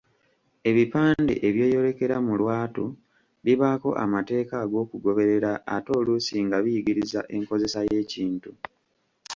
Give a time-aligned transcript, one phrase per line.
[0.69, 2.85] Ebipande ebyeyolekera mu lwatu
[3.45, 8.51] bibaako amateeka ag'okugoberera ate oluusi nga biyigiriza enkozesa y'ekintu.